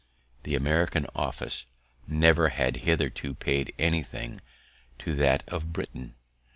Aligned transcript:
The 0.41 0.55
American 0.55 1.05
office 1.13 1.67
never 2.07 2.49
had 2.49 2.77
hitherto 2.77 3.35
paid 3.35 3.71
anything 3.77 4.41
to 4.97 5.13
that 5.13 5.43
of 5.47 5.71
Britain. 5.73 6.15